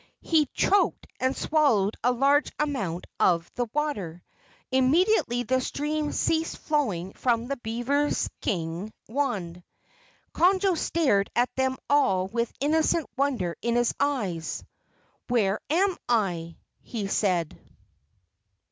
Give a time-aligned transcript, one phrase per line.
[0.23, 4.23] He choked and swallowed a large amount of the water.
[4.71, 8.09] Immediately the stream ceased flowing from the beaver
[8.41, 9.61] King's wand.
[10.33, 14.63] Conjo stared at them all with innocent wonder in his eyes.
[15.27, 17.55] "Where am I?" he said.